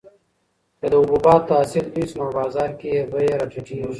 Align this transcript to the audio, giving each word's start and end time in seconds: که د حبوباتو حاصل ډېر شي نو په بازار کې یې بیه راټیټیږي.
که 0.79 0.85
د 0.91 0.93
حبوباتو 1.01 1.51
حاصل 1.59 1.85
ډېر 1.95 2.07
شي 2.11 2.15
نو 2.17 2.25
په 2.29 2.35
بازار 2.39 2.69
کې 2.79 2.87
یې 2.95 3.01
بیه 3.11 3.35
راټیټیږي. 3.39 3.87